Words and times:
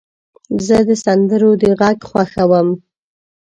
زه 0.65 0.77
د 0.87 0.89
سندرو 1.03 1.51
د 1.61 1.63
غږ 1.79 1.99
خوښوم. 2.09 2.67